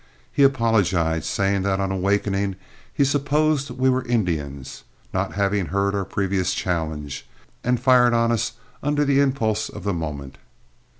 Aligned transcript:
He 0.33 0.41
apologized, 0.41 1.25
saying 1.27 1.61
that 1.61 1.79
on 1.79 1.91
awakening 1.91 2.55
he 2.91 3.03
supposed 3.03 3.69
we 3.69 3.87
were 3.87 4.03
Indians, 4.05 4.83
not 5.13 5.33
having 5.35 5.67
heard 5.67 5.93
our 5.93 6.05
previous 6.05 6.55
challenge, 6.55 7.27
and 7.63 7.79
fired 7.79 8.15
on 8.15 8.31
us 8.31 8.53
under 8.81 9.05
the 9.05 9.19
impulse 9.19 9.69
of 9.69 9.83
the 9.83 9.93
moment. 9.93 10.39